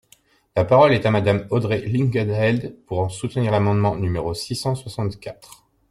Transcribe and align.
La 0.55 0.65
parole 0.65 0.93
est 0.93 1.05
à 1.05 1.11
Madame 1.11 1.45
Audrey 1.51 1.81
Linkenheld, 1.85 2.75
pour 2.87 3.11
soutenir 3.11 3.51
l’amendement 3.51 3.95
numéro 3.95 4.33
six 4.33 4.55
cent 4.55 4.73
soixante-quatre. 4.73 5.67